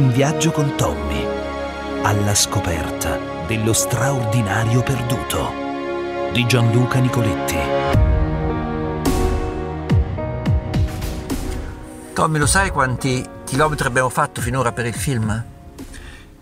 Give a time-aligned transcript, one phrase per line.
[0.00, 1.26] In viaggio con Tommy,
[2.02, 5.52] alla scoperta dello straordinario perduto
[6.32, 7.56] di Gianluca Nicoletti.
[12.14, 15.44] Tommy, lo sai quanti chilometri abbiamo fatto finora per il film?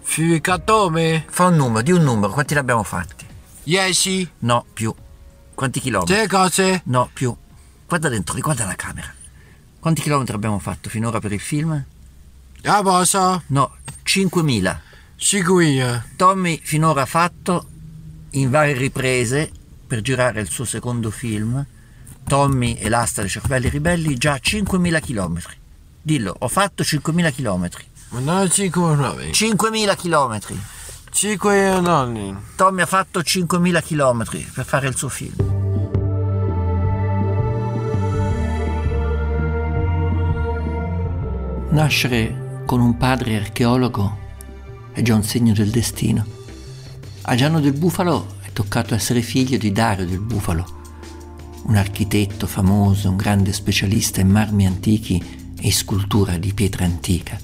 [0.02, 1.24] Fica Tommy?
[1.28, 3.26] Fa un numero, di un numero, quanti ne abbiamo fatti?
[3.64, 4.34] 10?
[4.38, 4.94] No, più.
[5.52, 6.14] Quanti chilometri?
[6.14, 6.82] Te cose?
[6.84, 7.36] No, più.
[7.88, 9.12] Guarda dentro, riguarda la camera.
[9.80, 11.84] Quanti chilometri abbiamo fatto finora per il film?
[12.64, 13.42] A posto?
[13.48, 14.78] No, 5.000.
[15.16, 16.02] Sicuro.
[16.16, 17.66] Tommy finora ha fatto,
[18.30, 19.50] in varie riprese,
[19.86, 21.64] per girare il suo secondo film,
[22.24, 25.56] Tommy e l'asta dei cervelli ribelli, già 5.000 chilometri.
[26.02, 27.84] Dillo, ho fatto 5.000 chilometri.
[28.10, 29.30] Ma non 5 9.
[29.30, 30.60] 5.000 chilometri.
[31.10, 32.36] 5 nonni.
[32.56, 35.56] Tommy ha fatto 5.000 chilometri per fare il suo film.
[41.70, 44.18] Nascere con un padre archeologo
[44.92, 46.22] è già un segno del destino.
[47.22, 50.66] A Gianno del Bufalo è toccato essere figlio di Dario del Bufalo,
[51.62, 57.38] un architetto famoso, un grande specialista in marmi antichi e scultura di pietra antica.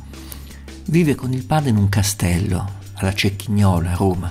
[0.89, 4.31] Vive con il padre in un castello alla Cecchignola, a Roma,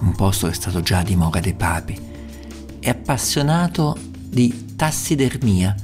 [0.00, 1.96] un posto che è stato già dimora dei papi.
[2.80, 5.76] È appassionato di tassidermia,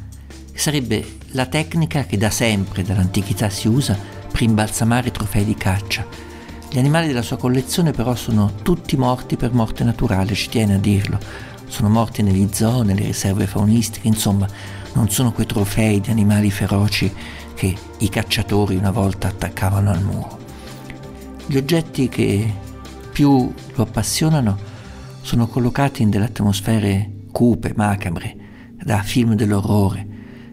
[0.50, 6.06] che sarebbe la tecnica che da sempre, dall'antichità, si usa i trofei di caccia.
[6.70, 10.78] Gli animali della sua collezione però sono tutti morti per morte naturale, ci tiene a
[10.78, 11.19] dirlo.
[11.66, 14.48] Sono morti negli zoo, nelle riserve faunistiche, insomma,
[14.92, 17.12] non sono quei trofei di animali feroci
[17.55, 20.38] che i cacciatori una volta attaccavano al muro.
[21.46, 22.52] Gli oggetti che
[23.12, 24.56] più lo appassionano
[25.22, 28.36] sono collocati in delle atmosfere cupe, macabre,
[28.83, 30.06] da film dell'orrore.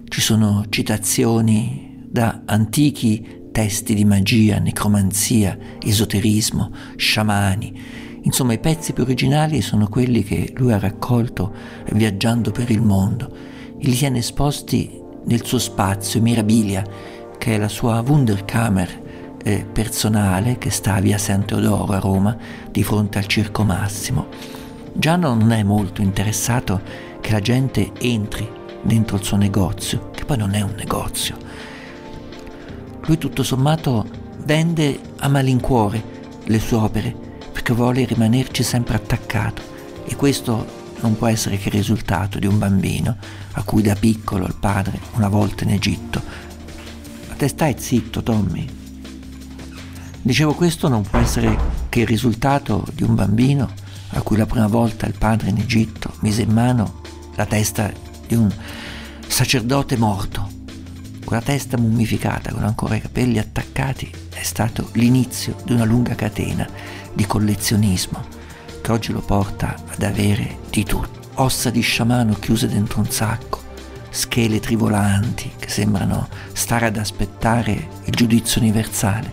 [0.08, 8.20] Ci sono citazioni da antichi testi di magia, necromanzia, esoterismo, sciamani.
[8.22, 11.52] Insomma, i pezzi più originali sono quelli che lui ha raccolto
[11.94, 13.28] viaggiando per il mondo
[13.80, 16.86] e li tiene esposti nel suo spazio, Mirabilia,
[17.40, 22.38] che è la sua Wunderkammer eh, personale che sta a via San Teodoro a Roma,
[22.70, 24.28] di fronte al Circo Massimo.
[24.94, 26.80] Giano non è molto interessato
[27.22, 28.48] che la gente entri
[28.84, 31.38] dentro il suo negozio, che poi non è un negozio.
[33.08, 34.06] Lui tutto sommato
[34.40, 36.04] vende a malincuore
[36.44, 37.16] le sue opere
[37.54, 39.62] perché vuole rimanerci sempre attaccato
[40.06, 40.66] e questo
[41.00, 43.16] non può essere che il risultato di un bambino
[43.54, 46.22] a cui da piccolo il padre, una volta in Egitto,
[47.30, 48.68] ma te stai zitto Tommy.
[50.22, 51.58] Dicevo questo non può essere
[51.88, 53.72] che il risultato di un bambino
[54.10, 57.02] a cui la prima volta il padre in Egitto mise in mano
[57.36, 57.90] la testa
[58.28, 58.54] di un
[59.28, 60.57] sacerdote morto.
[61.28, 66.66] Quella testa mummificata con ancora i capelli attaccati è stato l'inizio di una lunga catena
[67.12, 68.24] di collezionismo
[68.82, 71.20] che oggi lo porta ad avere di tutto.
[71.34, 73.62] Ossa di sciamano chiuse dentro un sacco,
[74.10, 79.30] scheletri volanti che sembrano stare ad aspettare il giudizio universale.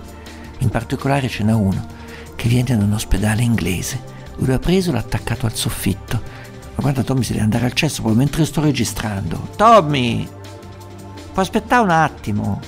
[0.59, 1.87] In particolare ce n'è uno
[2.35, 4.03] che viene da un ospedale inglese.
[4.39, 6.21] Lui l'ha preso e l'ha attaccato al soffitto.
[6.75, 9.51] Ma guarda Tommy si deve andare al cesso proprio mentre sto registrando.
[9.55, 10.43] Tommy!
[11.35, 12.61] Puoi aspettare un attimo?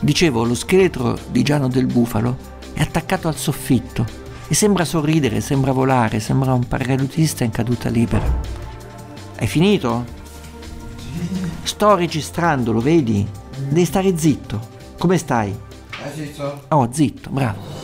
[0.00, 2.36] Dicevo, lo scheletro di Giano del Bufalo
[2.72, 4.04] è attaccato al soffitto
[4.48, 8.40] e sembra sorridere, sembra volare, sembra un paracadutista in caduta libera.
[9.38, 10.04] Hai finito?
[11.62, 13.24] Sto registrando, lo vedi?
[13.68, 14.60] Devi stare zitto.
[14.98, 15.50] Come stai?
[15.50, 16.64] Eh, zitto.
[16.70, 17.79] Oh, zitto, bravo.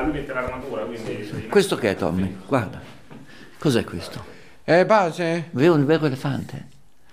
[0.00, 1.46] Ah, lui mette l'armatura, quindi...
[1.50, 2.34] Questo che è, Tommy?
[2.46, 2.80] Guarda.
[3.58, 4.24] Cos'è questo?
[4.64, 5.48] Eh, pace?
[5.50, 6.68] Vero un vero elefante?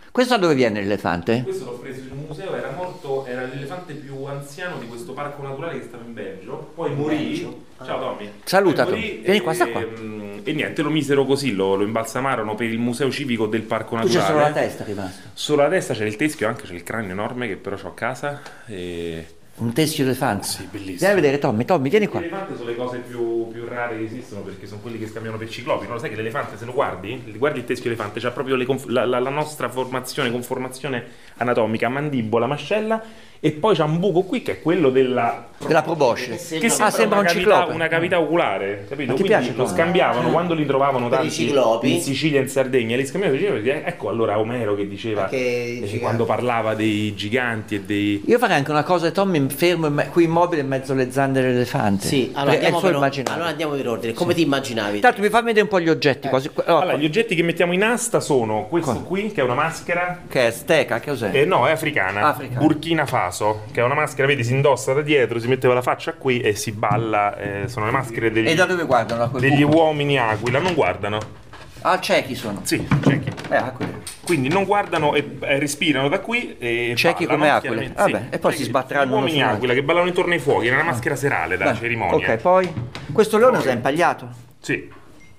[0.09, 1.43] Questo da dove viene l'elefante?
[1.43, 5.43] Questo l'ho preso in un museo, era morto, era l'elefante più anziano di questo parco
[5.43, 7.65] naturale che stava in Belgio, poi morì.
[7.83, 8.31] Ciao Tommy.
[8.45, 9.19] Saluta, Tommy.
[9.21, 9.81] Vieni e- qua, sta qua.
[9.81, 14.07] E niente, lo misero così, lo, lo imbalsamarono per il museo civico del parco Tu
[14.07, 14.27] c'è naturale.
[14.27, 15.29] solo la testa rimasta.
[15.33, 17.93] Solo la testa, c'è il teschio, anche c'è il cranio enorme che però ho a
[17.93, 18.41] casa.
[18.65, 19.35] E...
[19.59, 20.45] Un teschio elefante.
[20.45, 20.97] Sì, bellissimo.
[20.97, 21.65] Vieni a vedere, Tommy.
[21.65, 22.19] Tommy, vieni Gli qua.
[22.19, 25.49] elefanti sono le cose più, più rare che esistono perché sono quelli che scambiano per
[25.49, 25.87] ciclopi.
[25.87, 25.93] No?
[25.93, 28.85] Lo sai che l'elefante, se lo guardi, guardi il teschio elefante, c'ha proprio le conf-
[28.87, 31.03] la, la- la nostra formazione, conformazione
[31.37, 33.01] anatomica, mandibola, mascella
[33.39, 36.35] e poi c'è un buco qui che è quello della Della proboscide.
[36.35, 37.73] che sembra, ah, sembra una, un cavità, ciclope.
[37.73, 39.11] una cavità oculare, capito?
[39.11, 41.43] Ma ti Quindi piace lo scambiavano quando li trovavano Per tanti
[41.93, 45.99] in Sicilia e in Sardegna, li scambiavano dicevano, ecco allora Omero che diceva Perché eh,
[45.99, 50.23] quando parlava dei giganti e dei Io farei anche una cosa, Tommy, mi fermo qui
[50.25, 52.07] immobile in mezzo alle zanne dell'elefante.
[52.07, 54.13] Sì, allora Perché andiamo, per, allora andiamo per ordine.
[54.13, 54.95] Come ti immaginavi?
[54.95, 57.73] Intanto mi fa vedere un po' gli oggetti, quasi- oh, Allora, gli oggetti che mettiamo
[57.73, 60.21] in asta sono questo qui, che è una maschera.
[60.27, 61.29] che è steca, che cos'è?
[61.33, 62.21] Eh, no, è africana.
[62.27, 62.59] Africana.
[62.59, 63.26] Burkina Faso,
[63.71, 66.55] che è una maschera, vedi, si indossa da dietro, si metteva la faccia qui e
[66.55, 67.37] si balla.
[67.37, 69.27] eh, sono le maschere degli, E da dove guardano?
[69.39, 70.59] Degli uomini aquila.
[70.59, 71.45] Non guardano.
[71.81, 72.61] Ah, ciechi sono.
[72.63, 73.31] Sì, ciechi.
[73.49, 74.01] Eh, aquile.
[74.25, 77.91] Quindi non guardano e, e respirano da qui e Ciechi come aquile.
[77.95, 80.73] Vabbè, e poi si Ciechi, sbatteranno gli uomini aquila che ballano intorno ai fuochi, è
[80.73, 82.15] una maschera serale da cerimonia.
[82.33, 82.73] Ok, poi
[83.13, 84.27] questo leone è impagliato.
[84.59, 84.89] Sì.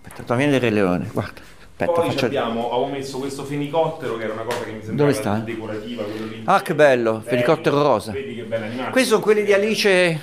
[0.07, 1.11] Aspetta, vedere il leone.
[1.13, 1.41] Guarda.
[1.81, 2.27] Aspetta, Poi faccio...
[2.27, 5.35] abbiamo, avevo messo questo fenicottero che era una cosa che mi sembrava Dove sta?
[5.37, 6.43] decorativa, quello lì.
[6.45, 8.11] Ah, che bello, fenicottero rosa.
[8.11, 8.91] Vedi che bello animale.
[8.91, 10.21] Questi sono quelli di Alice.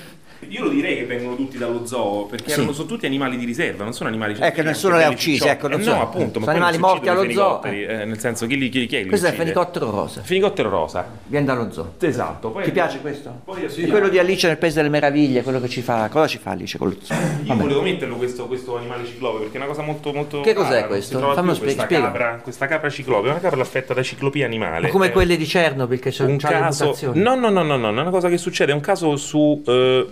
[0.49, 2.53] Io lo direi che vengono tutti dallo zoo, perché Sì.
[2.59, 5.47] erano, sono tutti animali di riserva, non sono animali Eh, che nessuno li ha uccisi,
[5.47, 5.93] ecco, eh, zoo.
[5.95, 7.27] No, appunto, Sono ma animali morti allo zoo,
[7.61, 9.51] fenicotteri, eh, nel senso, chi, li, chi, chi è li Questo è il uccide?
[9.53, 10.21] fenicottero rosa.
[10.21, 11.07] Fenicottero rosa.
[11.25, 11.93] Viene dallo zoo.
[11.99, 12.49] Esatto.
[12.51, 13.41] Poi Ti piace questo?
[13.43, 16.07] Poi È abbiamo- quello di Alice nel Paese delle Meraviglie, quello che ci fa.
[16.09, 17.15] Cosa ci fa Alice con lo zoo?
[17.17, 17.61] Io Vabbè.
[17.61, 20.87] volevo metterlo questo, questo animale ciclope perché è una cosa molto molto Che cos'è non
[20.87, 21.19] questo?
[21.19, 24.81] Fammi più spiega- questa capra, questa capra ciclope, è una capra affetta da ciclopia animale.
[24.81, 26.95] Ma come È quelle di Chernobyl che c'è un caso?
[27.13, 30.05] No, no, no, no, no, è una cosa che succede, è un caso su eh,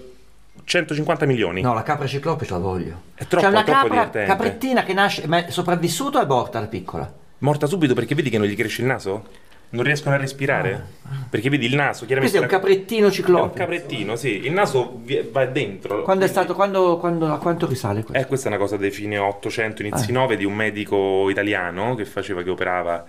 [0.66, 1.62] 150 milioni.
[1.62, 3.02] No, la capra ciclope ce la voglio.
[3.16, 4.28] È troppo- C'è una troppo capra, divertente.
[4.28, 7.12] caprettina che nasce, ma è sopravvissuta o è morta da piccola?
[7.40, 9.42] Morta subito perché vedi che non gli cresce il naso?
[9.70, 10.86] Non riescono a respirare?
[11.30, 12.42] Perché vedi il naso, chiaramente Ah.
[12.42, 13.58] Questo è un la- caprettino è un ciclope.
[13.58, 15.02] caprettino, sì, il naso
[15.32, 16.04] va dentro.
[16.04, 18.22] Quando è stato, quando, quando, a quanto risale questo?
[18.24, 20.14] Eh, questa è una cosa dei fine 800, inizi Ah.
[20.14, 23.04] 9 di un medico italiano che faceva, che operava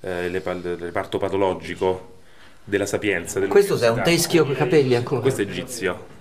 [0.00, 2.14] eh, le- il reparto patologico
[2.64, 3.40] della Sapienza.
[3.46, 5.20] Questo è un teschio con i capelli ancora.
[5.20, 6.16] Questo è egizio.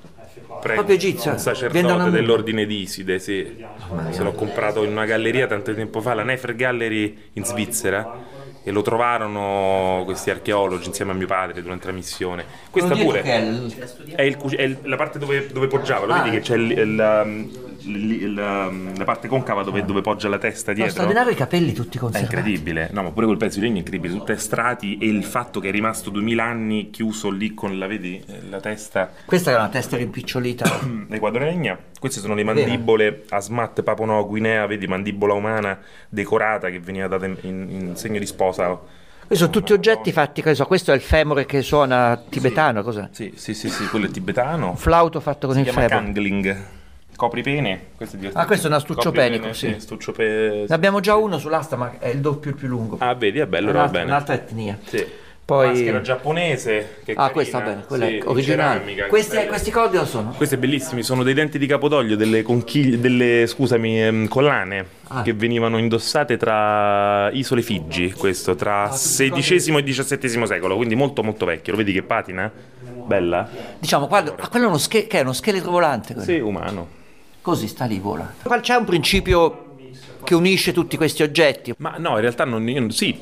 [0.59, 0.75] Prego.
[0.83, 1.31] Proprio egizio?
[1.31, 3.65] Un Viene da sacerdote una- dell'ordine di Iside, sì.
[4.11, 8.35] Se l'ho comprato in una galleria tanto tempo fa, la Nefer Gallery in Svizzera.
[8.63, 12.43] E lo trovarono questi archeologi insieme a mio padre durante la missione.
[12.69, 13.73] Questa pure è il-
[14.13, 16.21] è, il è la parte dove, dove poggiava, lo Ah.
[16.23, 18.33] vedi che c'è il- il- la, il-
[18.97, 20.91] la- parte concava dove, dove poggia la testa No, dietro.
[20.93, 22.35] straordinario i capelli tutti È conservati.
[22.35, 25.59] incredibile, no, ma pure quel pezzo di legno è incredibile, tutte strati e il fatto
[25.59, 29.69] che è rimasto 2000 anni chiuso lì con la, vedi, la testa Questa era una
[29.69, 30.79] testa rimpicciolita.
[31.07, 31.77] nei quadrolegna.
[31.99, 35.79] Queste sono le mandibole Asmat Papono Guinea, vedi, mandibola umana
[36.09, 38.67] decorata che veniva data in, in- segno di sposa.
[39.27, 43.09] Questi sono tutti oggetti fatti, so, questo è il femore che suona tibetano, cos'è?
[43.11, 44.69] Sì, sì, sì, sì, quello è tibetano.
[44.69, 46.05] Un flauto fatto con Si il chiama femore.
[46.05, 46.65] Kangling.
[47.17, 47.79] Copripene.
[47.97, 48.45] Questo è divertente.
[48.45, 49.75] Ah, questo è un astuccio Copripene, penico, sì.
[49.79, 52.95] Stuccio pe- Ne abbiamo già uno sull'asta, ma è il doppio il più lungo.
[52.99, 54.11] Ah, vedi, è bello, va un'altra, bene.
[54.11, 54.77] un'altra etnia.
[54.85, 55.05] Sì.
[55.47, 56.97] Poi- Maschera giapponese.
[57.05, 58.73] Che Ah, carina, questa va bene, quella sì, è in originale.
[58.79, 59.47] ceramica, Questi, belle.
[59.47, 60.33] questi cordi lo sono?
[60.35, 65.21] Questi bellissimi, sono dei denti di capodoglio, delle conchiglie, delle, scusami, ehm, collane Ah.
[65.21, 71.45] che venivano indossate tra isole Figi, questo, tra XVI e XVII secolo, quindi molto molto
[71.45, 71.71] vecchio.
[71.71, 72.51] Lo vedi che patina?
[73.05, 73.47] Bella?
[73.79, 76.13] Diciamo, guarda, ah, quello è uno, sche- che è uno scheletro volante.
[76.13, 76.27] quello.
[76.29, 76.95] Sì, umano.
[77.41, 78.33] Così sta lì, vola.
[78.61, 79.67] C'è un principio
[80.23, 81.73] che unisce tutti questi oggetti.
[81.77, 83.17] Ma no, in realtà non, io- sì,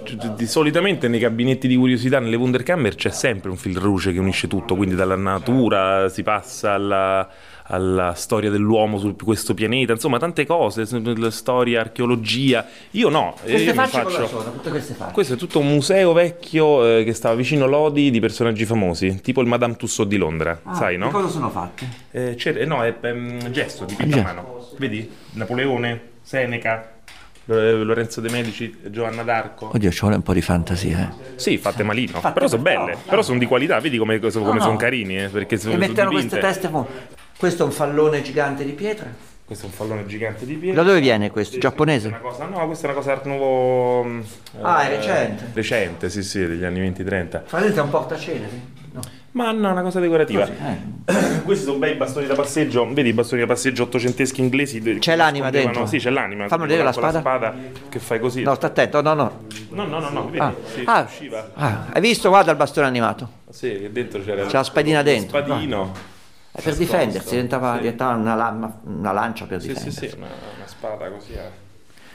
[0.45, 4.75] solitamente nei gabinetti di curiosità, nelle Wunderkammer c'è sempre un fil rouge che unisce tutto,
[4.75, 7.29] quindi dalla natura si passa alla,
[7.67, 10.85] alla storia dell'uomo su questo pianeta, insomma tante cose,
[11.31, 12.65] storia, archeologia.
[12.91, 14.27] Io no, eh, Queste io faccio...
[14.27, 14.51] sono?
[14.53, 15.13] Tutte queste facce.
[15.13, 19.41] Questo è tutto un museo vecchio eh, che stava vicino Lodi di personaggi famosi, tipo
[19.41, 21.09] il Madame Tussauds di Londra, Ah, sai di no?
[21.09, 21.87] cosa sono fatte?
[22.11, 24.33] Eh, c'è- eh, no, è ehm, gesto, dipinto a Gesto.
[24.35, 24.67] mano.
[24.77, 25.09] Vedi?
[25.31, 26.91] Napoleone, Seneca,
[27.45, 29.69] Lo- Lorenzo De Medici, Giovanna d'Arco.
[29.73, 31.33] Oddio, ci vuole un po' di fantasia, eh.
[31.39, 34.31] Sì, fatte malino, Fatte però sono belle, no, però sono di qualità, vedi come, come
[34.43, 34.59] No, no.
[34.61, 36.39] sono carini, eh, perché sono, E sono mettono dipinte.
[36.39, 37.13] queste teste.
[37.45, 39.05] Questo è un fallone gigante di pietra.
[39.45, 40.81] Questo è un fallone gigante di Da pietra.
[40.81, 41.59] dove viene questo?
[41.59, 42.09] Giapponese?
[42.09, 44.03] questa è una cosa- no, questa è una cosa art nouveau.
[44.03, 44.19] mm,
[44.61, 45.51] Ah, eh, è recente.
[45.53, 47.43] Recente, sì, sì, degli anni 20-30.
[47.45, 48.61] Fra l'altro è un portaceneri.
[48.93, 49.01] No.
[49.33, 50.47] Ma no, è una cosa decorativa.
[50.47, 50.53] Così,
[51.05, 51.41] eh.
[51.45, 54.81] Questi sono bei bastoni da passeggio, vedi i bastoni da passeggio ottocenteschi inglesi.
[54.97, 55.85] C'è l'anima dentro?
[55.85, 56.47] Sì, c'è l'anima.
[56.47, 57.53] Fammi vedere la con spada.
[57.89, 58.41] che fai così.
[58.41, 59.45] No, sta attento, no, no.
[59.69, 60.39] no, no, no, no, vedi?
[60.39, 61.51] Ah, Sì, ah, usciva.
[61.53, 62.29] ah, hai visto?
[62.29, 63.29] Guarda il bastone animato.
[63.51, 65.37] Sì, che dentro c'era C'è la spadina dentro.
[65.37, 66.04] Spadino.
[66.55, 66.79] È per Nascosto.
[66.95, 67.79] difendersi, diventava, Sì.
[67.81, 70.09] diventava una, lama- una lancia per Sì, sì, difendersi.
[70.09, 71.33] sì, una, una spada così.
[71.33, 71.63] eh.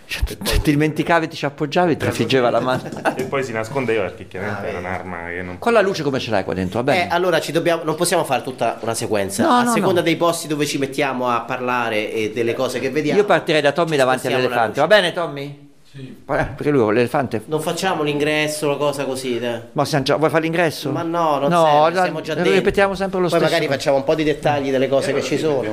[0.06, 2.82] Cioè, tu- tu ti dimenticavi, ti ci appoggiavi e ti figgeva la mano.
[3.14, 5.58] e poi si nascondeva perché chiaramente era un'arma che non.
[5.58, 6.82] Con la luce come ce l'hai qua dentro?
[6.82, 7.10] Va Eh, bene.
[7.12, 9.44] allora ci dobbiamo, non possiamo fare tutta una sequenza.
[9.44, 10.06] No, a no, seconda no.
[10.06, 13.20] dei posti dove ci mettiamo a parlare e delle cose che vediamo.
[13.20, 14.80] Io partirei da Tommy davanti la all'elefante.
[14.80, 15.68] Va bene, Tommy?
[15.92, 15.98] Sì.
[16.02, 17.42] Eh, perché lui l'elefante...
[17.46, 19.40] Non facciamo l'ingresso, una cosa così.
[19.40, 19.60] dai.
[19.72, 20.14] Ma siamo già...
[20.16, 20.92] vuoi fare l'ingresso?
[20.92, 22.52] Ma no, non no, serve, la- siamo già dentro.
[22.52, 23.52] ripetiamo sempre lo Poi stesso.
[23.52, 25.72] magari facciamo un po' di dettagli delle cose che ci sono.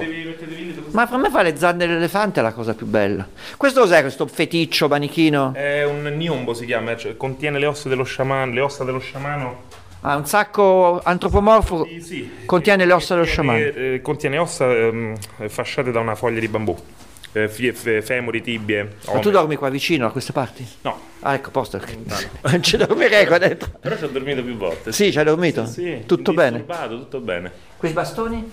[0.91, 3.27] Ma per me fare le zanne dell'elefante è la cosa più bella.
[3.57, 5.53] Questo cos'è questo feticcio manichino?
[5.53, 9.65] È un niombo si chiama, cioè contiene le ossa dello sciamano, le ossa dello sciamano.
[10.01, 12.31] Ah, un sacco antropomorfo Sì, sì.
[12.45, 13.59] contiene le ossa dello sciamano.
[13.59, 15.15] eh, contiene ossa ehm,
[15.47, 16.75] fasciate da una foglia di bambù.
[17.33, 17.47] Eh,
[18.01, 18.95] femori, tibie.
[19.13, 20.65] Ma tu dormi qua vicino a queste parti?
[20.81, 21.79] No, Ah, ecco, posto.
[22.43, 23.69] Non ci dormirei qua dentro.
[23.79, 24.91] però ci ho dormito più volte.
[24.91, 25.65] Sì, ci hai dormito?
[25.65, 26.63] Sì, Tutto bene?
[26.65, 27.51] tutto bene.
[27.77, 28.51] Quei bastoni?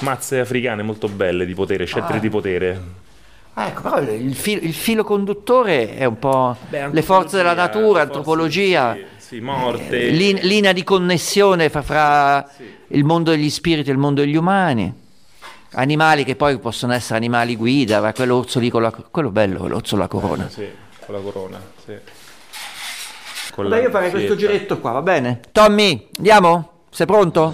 [0.00, 2.20] Mazze africane molto belle di potere, scettri Ah.
[2.20, 2.80] di potere.
[3.54, 7.54] Ah, ecco, però il, filo, il filo conduttore è un po' Beh, le forze della
[7.54, 9.04] natura, antropologia, Sì,
[9.36, 10.00] sì, morte.
[10.00, 12.48] eh, lin- linea di connessione fra, fra
[12.88, 15.06] il mondo degli spiriti e il mondo degli umani.
[15.72, 19.96] Animali che poi possono essere animali guida, ma quell'orso lì con la, quello bello, l'orso
[19.96, 20.48] la corona.
[20.48, 20.66] Sì,
[21.04, 21.94] con la corona, sì.
[23.52, 25.40] Con Beh, la io farei questo giretto qua, va bene?
[25.52, 26.84] Tommy, andiamo?
[26.90, 27.52] Sei pronto?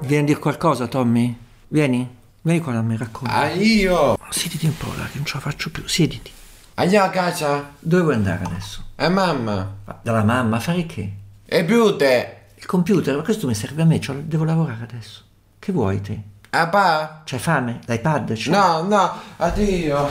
[0.00, 1.36] Vieni a dire qualcosa, Tommy?
[1.68, 2.08] Vieni?
[2.42, 3.34] Vieni qua da me, racconta.
[3.34, 4.16] Ah, io?
[4.30, 5.86] Siediti un po' là, che non ce la faccio più.
[5.86, 6.30] Siediti.
[6.74, 7.72] Andiamo a casa?
[7.78, 8.82] Dove vuoi andare adesso?
[8.96, 9.76] E mamma?
[9.84, 11.12] Ma Dalla mamma, a fare che?
[11.48, 12.36] E più te?
[12.56, 15.22] Il computer, ma questo mi serve a me, cioè, devo lavorare adesso.
[15.60, 16.20] Che vuoi te?
[16.50, 17.22] A pa?
[17.24, 17.78] C'hai fame?
[17.86, 18.32] L'iPad?
[18.32, 18.50] c'è?
[18.50, 20.10] No, no, addio.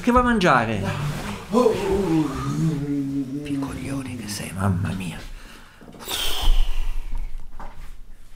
[0.00, 0.82] Che vuoi mangiare?
[3.42, 5.18] Piccolioni che sei, mamma mia.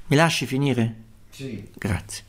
[0.09, 0.95] Mi lasci finire?
[1.31, 1.71] Sì.
[1.75, 2.25] Grazie.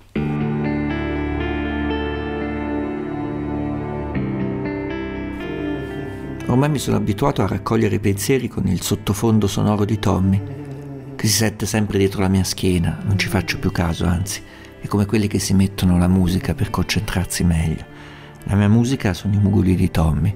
[6.48, 10.42] Ormai mi sono abituato a raccogliere i pensieri con il sottofondo sonoro di Tommy,
[11.18, 14.42] che si sente sempre dietro la mia schiena, non ci faccio più caso, anzi,
[14.80, 17.84] è come quelli che si mettono la musica per concentrarsi meglio.
[18.46, 20.34] La mia musica sono i mugoli di Tommy.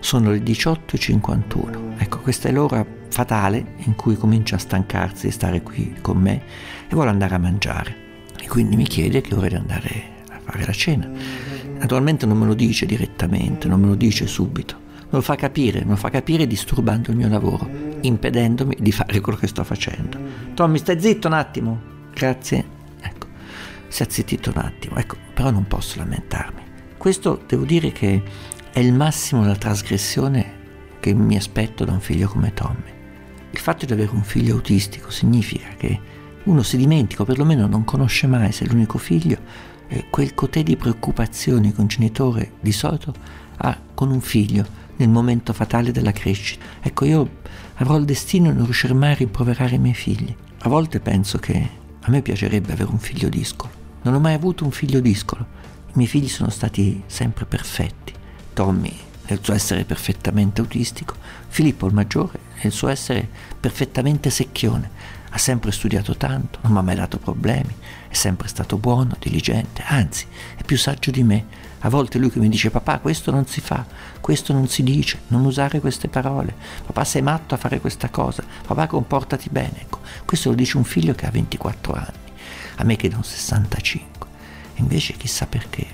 [0.00, 1.94] Sono le 18.51.
[1.96, 6.42] Ecco, questa è l'ora fatale in cui comincia a stancarsi di stare qui con me
[6.86, 7.96] e vuole andare a mangiare.
[8.38, 11.10] E quindi mi chiede che ora di andare a fare la cena.
[11.78, 14.87] Naturalmente non me lo dice direttamente, non me lo dice subito.
[15.10, 17.68] Lo fa capire, lo fa capire disturbando il mio lavoro,
[18.00, 20.18] impedendomi di fare quello che sto facendo.
[20.54, 21.80] Tommy, stai zitto un attimo.
[22.12, 22.64] Grazie.
[23.00, 23.26] Ecco,
[23.88, 24.96] si è zittito un attimo.
[24.96, 26.60] Ecco, però non posso lamentarmi.
[26.98, 28.22] Questo devo dire che
[28.70, 30.56] è il massimo della trasgressione
[31.00, 32.92] che mi aspetto da un figlio come Tommy.
[33.50, 35.98] Il fatto di avere un figlio autistico significa che
[36.44, 39.38] uno si dimentica, o perlomeno non conosce mai se è l'unico figlio,
[40.10, 43.14] quel cotè di preoccupazioni che un genitore di solito
[43.56, 46.64] ha con un figlio nel momento fatale della crescita.
[46.80, 47.28] Ecco, io
[47.74, 50.34] avrò il destino di non riuscire mai a rimproverare i miei figli.
[50.60, 51.68] A volte penso che
[52.00, 53.72] a me piacerebbe avere un figlio discolo.
[54.02, 55.44] Non ho mai avuto un figlio discolo.
[55.88, 58.12] I miei figli sono stati sempre perfetti.
[58.52, 61.14] Tommy nel suo essere perfettamente autistico,
[61.48, 63.28] Filippo il maggiore nel suo essere
[63.60, 64.90] perfettamente secchione.
[65.30, 67.74] Ha sempre studiato tanto, non mi ha mai dato problemi,
[68.08, 71.66] è sempre stato buono, diligente, anzi è più saggio di me.
[71.80, 73.86] A volte lui che mi dice papà questo non si fa,
[74.20, 76.54] questo non si dice, non usare queste parole,
[76.86, 79.82] papà sei matto a fare questa cosa, papà comportati bene.
[79.82, 82.32] Ecco, questo lo dice un figlio che ha 24 anni,
[82.76, 84.26] a me che ne ho 65.
[84.76, 85.86] Invece chissà perché,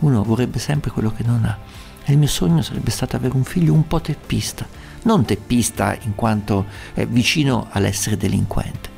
[0.00, 1.56] uno vorrebbe sempre quello che non ha.
[2.04, 4.66] E il mio sogno sarebbe stato avere un figlio un po' teppista,
[5.02, 8.90] non teppista in quanto è vicino all'essere delinquente,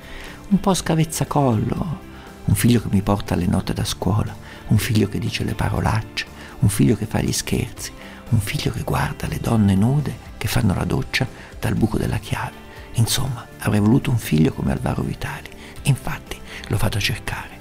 [0.49, 1.99] un po' scavezzacollo,
[2.45, 4.35] un figlio che mi porta alle note da scuola,
[4.69, 6.27] un figlio che dice le parolacce,
[6.61, 7.93] un figlio che fa gli scherzi,
[8.31, 11.27] un figlio che guarda le donne nude che fanno la doccia
[11.59, 12.69] dal buco della chiave.
[12.95, 15.49] Insomma, avrei voluto un figlio come Alvaro Vitali.
[15.83, 16.39] Infatti,
[16.69, 17.59] lo vado a cercare.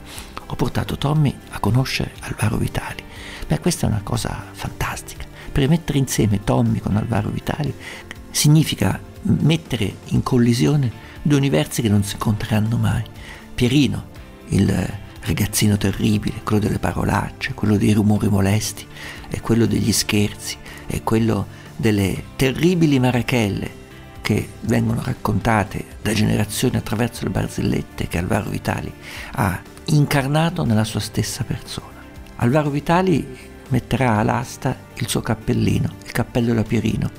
[0.48, 3.04] Ho portato Tommy a conoscere Alvaro Vitali.
[3.48, 5.26] Beh, questa è una cosa fantastica.
[5.52, 7.74] Per mettere insieme Tommy con Alvaro Vitali
[8.32, 13.04] significa mettere in collisione due universi che non si incontreranno mai.
[13.54, 14.08] Pierino,
[14.50, 18.86] il ragazzino terribile, quello delle parolacce, quello dei rumori molesti,
[19.30, 20.58] e quello degli scherzi,
[20.88, 21.46] e quello
[21.76, 23.78] delle terribili marachelle
[24.22, 28.92] che vengono raccontate da generazioni attraverso le barzellette che Alvaro Vitali
[29.32, 31.98] ha incarnato nella sua stessa persona.
[32.38, 33.26] Alvaro Vitali
[33.70, 37.10] metterà all'asta il suo cappellino, il cappello da Pierino,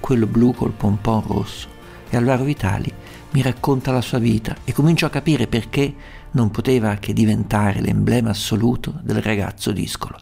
[0.00, 1.68] quello blu col pompon rosso,
[2.08, 2.92] e Alvaro Vitali
[3.32, 5.94] mi racconta la sua vita e comincio a capire perché
[6.32, 10.16] non poteva che diventare l'emblema assoluto del ragazzo discolo.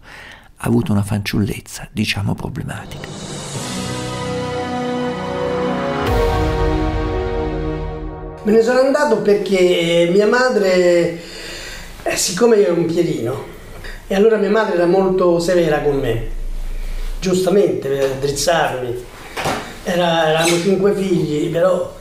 [0.61, 3.09] Ha avuto una fanciullezza, diciamo, problematica.
[8.43, 11.21] Me ne sono andato perché mia madre,
[12.03, 13.57] eh, siccome io ero un pierino,
[14.11, 16.29] E allora mia madre era molto severa con me,
[17.21, 19.05] giustamente per drizzarmi.
[19.91, 21.95] Era- eravamo cinque figli, però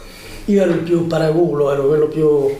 [0.45, 2.53] io ero il più paraculo, ero quello più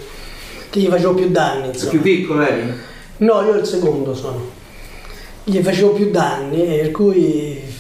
[0.70, 1.68] che gli facevo più danni.
[1.68, 1.92] Insomma.
[1.92, 2.74] Più piccolo eri?
[3.18, 4.56] No, io il secondo sono.
[5.44, 7.76] Gli facevo più danni, per cui...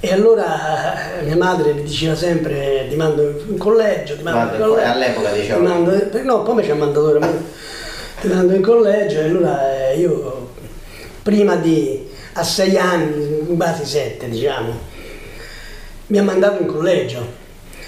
[0.00, 4.68] E allora mia madre mi diceva sempre ti mando in collegio, ti mando in collegio.
[4.70, 5.56] colle- all'epoca diceva.
[5.56, 7.44] Ti mando- no, poi mi ci ha mandato veramente.
[8.20, 10.50] Ti mando in collegio e allora eh, io
[11.22, 14.72] prima di a sei anni, quasi sette diciamo,
[16.08, 17.46] mi ha mandato in collegio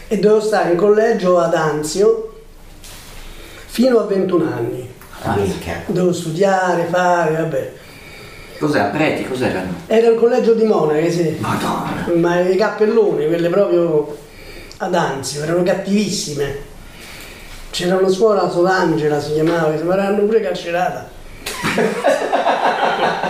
[0.09, 2.43] e dovevo stare in collegio ad Anzio
[3.67, 4.89] fino a 21 anni.
[5.23, 5.39] Ah.
[5.87, 7.73] Dovevo studiare, fare, vabbè.
[8.59, 8.87] Cos'era?
[8.87, 9.73] Preti, cos'erano?
[9.87, 11.37] Era il collegio di Monache, sì.
[11.39, 12.07] Madonna!
[12.15, 14.17] Ma i cappelloni, quelle proprio
[14.79, 16.69] ad Anzio, erano cattivissime.
[17.71, 21.09] C'era una suora, Solangela si chiamava, che l'hanno pure carcerata.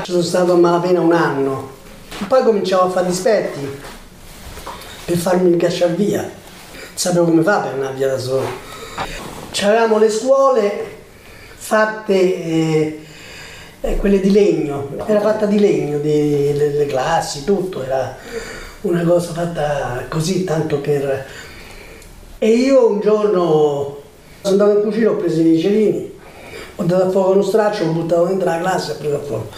[0.02, 1.70] Ci sono stato a malapena un anno.
[2.26, 3.99] Poi cominciavo a fare dispetti
[5.11, 6.31] per farmi cacciare via.
[6.95, 8.47] Sapevo come fa per andare via da solo.
[9.50, 10.99] C'avevamo le scuole
[11.57, 13.00] fatte eh,
[13.81, 18.17] eh, quelle di legno, era fatta di legno, di- le, le classi, tutto, era
[18.83, 21.26] una cosa fatta così, tanto per...
[22.38, 23.99] E io un giorno
[24.43, 26.19] sono andato in cucina, ho preso i cerini,
[26.76, 29.21] ho dato a fuoco uno straccio, l'ho buttato dentro la classe e ho preso a
[29.21, 29.49] fuoco.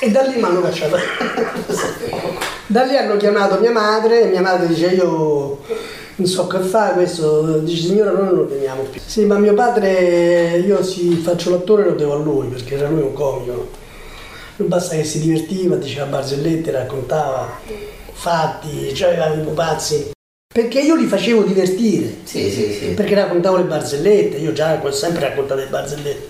[0.00, 0.96] E da lì mi hanno cacciato.
[2.70, 5.58] da lì hanno chiamato mia madre e mia madre dice io
[6.14, 9.00] non so che fa questo, dice signora noi non lo teniamo più.
[9.04, 13.00] Sì, ma mio padre, io si faccio l'attore lo devo a lui perché era lui
[13.00, 13.70] un comico.
[14.56, 17.58] Non basta che si divertiva, diceva barzellette, raccontava
[18.12, 20.10] fatti, cioè aveva i pupazzi.
[20.52, 22.86] Perché io li facevo divertire Sì, sì, sì.
[22.88, 26.28] perché raccontavo le barzellette, io già ho sempre raccontato le barzellette,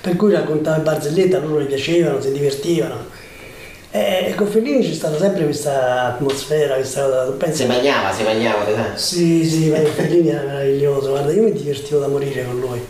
[0.00, 3.26] per cui raccontavo le barzellette, a loro gli piacevano, si divertivano.
[3.90, 7.62] E con Fellini c'è stata sempre questa atmosfera, questa cosa, pensi?
[7.62, 8.74] Si mangiava, si mangiava, te.
[8.96, 12.86] Sì, sì, ma Fellini era meraviglioso, guarda, io mi divertivo da morire con lui.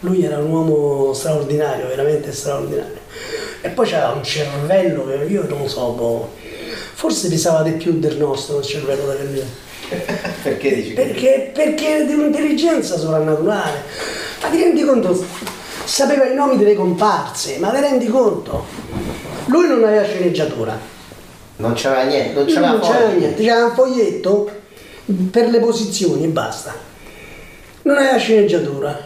[0.00, 2.98] Lui era un uomo straordinario, veramente straordinario.
[3.60, 6.32] E poi c'era un cervello che io non so, boh,
[6.94, 9.54] forse pesava di più del nostro il cervello da Fellini.
[10.42, 10.92] Perché dici.
[10.92, 13.82] Perché, perché di un'intelligenza sovrannaturale.
[14.40, 15.24] Ma ti rendi conto?
[15.84, 18.64] Sapeva i nomi delle comparse, ma ti rendi conto?
[19.46, 20.78] Lui non aveva sceneggiatura.
[21.56, 24.50] Non c'aveva niente, non c'aveva non c'era niente, c'era un foglietto
[25.30, 26.74] per le posizioni e basta.
[27.82, 28.98] Non aveva sceneggiatura.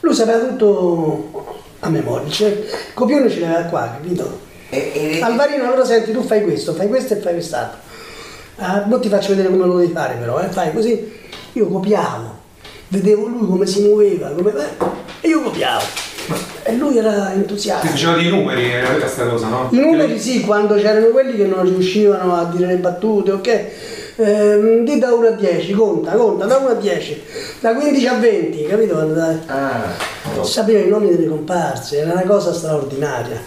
[0.00, 2.30] Lui sapeva tutto a memoria.
[2.30, 2.64] Cioè,
[2.94, 4.40] copione ce l'aveva qua, capito?
[4.70, 7.78] E, e- Alvarino, allora senti, tu fai questo, fai questo e fai quest'altro.
[8.56, 10.48] Ah, mo ti faccio vedere come lo devi fare però, eh?
[10.48, 11.20] fai così.
[11.54, 12.38] Io copiavo,
[12.88, 14.52] vedevo lui come si muoveva, come...
[14.52, 14.86] eh,
[15.20, 15.84] e io copiavo.
[16.64, 17.86] E lui era Ti entusiasta.
[17.88, 19.68] faceva dei numeri, era questa cosa, no?
[19.70, 23.64] I numeri sì, quando c'erano quelli che non riuscivano a dire le battute, ok?
[24.16, 27.22] Ehm, di da 1 a 10, conta, conta, da 1 a 10,
[27.60, 28.98] da 15 a 20, capito?
[29.46, 29.82] Ah,
[30.42, 33.40] sapeva i nomi delle comparse, era una cosa straordinaria.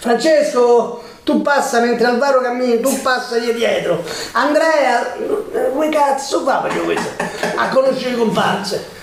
[0.00, 4.02] Francesco, tu passa mentre Alvaro cammina, tu passa di dietro.
[4.32, 7.08] Andrea, eh, come cazzo fa per questo?
[7.56, 8.98] A conoscere le comparse.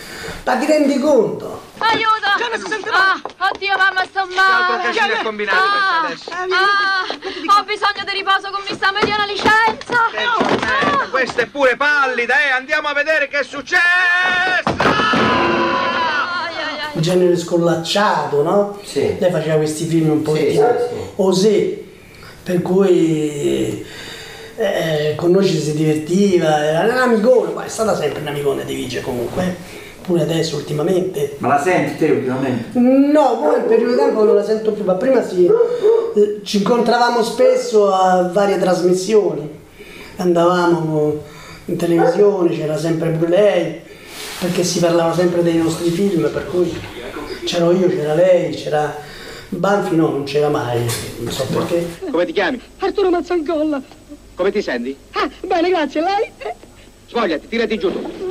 [0.47, 1.61] Ma ti rendi conto?
[1.79, 2.25] Aiuto!
[2.89, 4.81] Ah, oddio mamma sto male!
[4.83, 9.25] casino è combinato ah, questo ah, ho bisogno di riposo con mi sta medio una
[9.25, 10.05] licenza!
[10.05, 12.51] Ah, Questa è pure pallida, eh!
[12.51, 13.81] Andiamo a vedere che è successo!
[16.93, 18.79] Un genere scollacciato, no?
[18.85, 19.17] Sì.
[19.19, 20.61] Lei faceva questi film un po' Sì, sì, sì.
[21.17, 21.77] osè,
[22.43, 23.85] per cui
[24.55, 28.63] eh, con noi ci si divertiva, era un amicone, ma è stata sempre un amicone
[28.63, 29.76] di Vice comunque, eh.
[30.07, 31.35] Pure adesso ultimamente.
[31.39, 32.79] Ma la senti te ultimamente?
[32.79, 36.57] No, poi in periodo di tempo non la sento più, ma prima sì, eh, ci
[36.57, 39.49] incontravamo spesso a varie trasmissioni,
[40.15, 41.21] andavamo
[41.65, 43.81] in televisione, c'era sempre pure lei,
[44.39, 46.73] perché si parlava sempre dei nostri film, per cui
[47.43, 48.95] c'ero io, c'era lei, c'era
[49.49, 50.79] Banfi no, non c'era mai,
[51.19, 51.85] non so perché.
[52.09, 52.61] Come ti chiami?
[52.79, 53.81] Arturo Mazzancolla.
[54.35, 54.95] Come ti senti?
[55.11, 56.31] Ah, bene, grazie, lei?
[57.07, 58.26] Svogliati, tirati giù tu.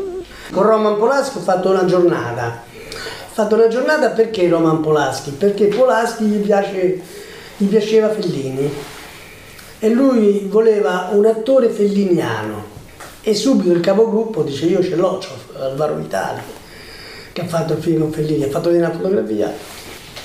[0.56, 2.62] Con Roman Polaschi ho fatto una giornata.
[2.72, 5.32] Ho fatto una giornata perché Roman Polaschi?
[5.32, 6.98] Perché Polaschi gli, piace,
[7.58, 8.72] gli piaceva Fellini
[9.78, 12.64] e lui voleva un attore felliniano
[13.20, 16.40] e subito il capogruppo dice io ce l'ho, c'ho Alvaro Vitali
[17.32, 19.52] che ha fatto il film con Fellini, ha fatto una fotografia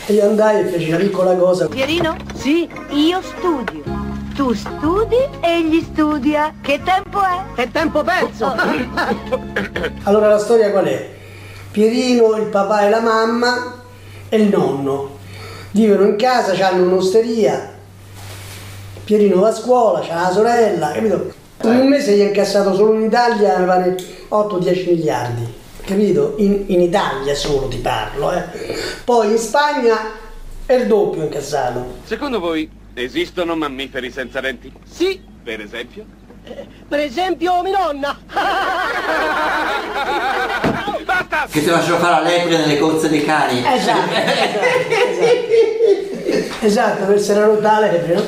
[0.06, 1.67] e io andai e feci una piccola cosa.
[1.67, 2.15] Pierino?
[2.36, 4.11] Sì, io studio.
[4.36, 6.54] Tu studi e egli studia.
[6.62, 7.54] Che tempo è?
[7.56, 8.54] Che tempo perso!
[10.04, 11.10] allora la storia qual è?
[11.72, 13.82] Pierino, il papà e la mamma
[14.30, 15.17] e il nonno.
[15.72, 17.74] vivono in casa, hanno un'osteria,
[19.04, 21.34] Pierino va a scuola, c'ha la sorella, capito?
[21.63, 23.96] In un mese gli ha incassato solo in Italia, mi pare
[24.30, 25.54] 8-10 miliardi,
[25.86, 26.36] capito?
[26.38, 28.44] In, in Italia solo ti parlo, eh.
[29.04, 29.98] Poi in Spagna
[30.65, 32.00] è il doppio incassato.
[32.06, 34.71] Secondo voi esistono mammiferi senza denti?
[34.89, 36.06] Sì, Per esempio?
[36.88, 38.17] per esempio mia nonna.
[41.06, 41.47] Basta!
[41.49, 43.60] Che ti lasciano fare la lepre nelle corse dei cani.
[43.60, 44.60] Esatto, esatto,
[44.99, 46.65] esatto.
[46.65, 48.23] Esatto, per essere rotta la lepre, no?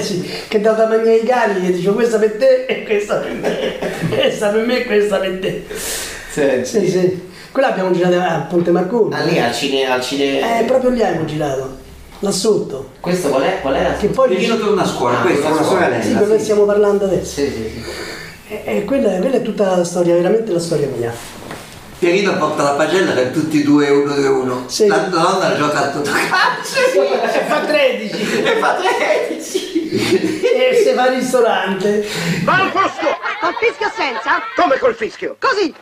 [0.00, 3.32] sì, che dà da mangiare ai cani e dice questa per te e questa per
[3.32, 3.78] me.
[4.08, 5.64] Questa per me e questa per te.
[6.30, 7.28] Sì, Sì, sì.
[7.52, 9.12] Quella abbiamo girato a Ponte Marconi.
[9.14, 9.84] Ah, lì al cine...
[9.90, 10.60] Al cine...
[10.60, 11.78] Eh, proprio lì abbiamo girato.
[12.22, 12.90] Là sotto.
[13.00, 13.60] Questo qual è?
[13.62, 13.94] Qual era?
[13.94, 16.02] Che poi Pierino torna a scuola, Ah, questa è una sorella.
[16.02, 17.40] Sì, quello che stiamo parlando adesso.
[17.40, 17.84] Sì, sì, sì.
[18.48, 21.12] E, e quella, quella è tutta la storia, veramente la storia mia.
[21.98, 24.64] Pierino porta la pagella per tutti e due uno e uno.
[24.66, 24.86] Sì.
[24.86, 26.78] La nonna gioca a tutto cazzo.
[26.78, 29.90] E fa 13 E fa 13.
[29.90, 32.06] e se fa il ristorante.
[32.44, 33.06] Va al posto!
[33.40, 34.42] Col fischio senza?
[34.56, 35.36] Come col fischio?
[35.38, 35.74] Così.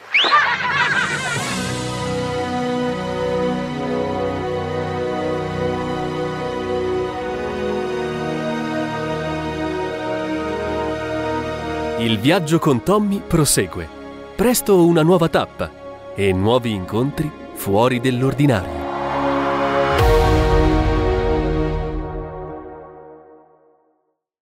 [12.00, 13.88] Il viaggio con Tommy prosegue.
[14.36, 18.87] Presto una nuova tappa e nuovi incontri fuori dell'ordinario.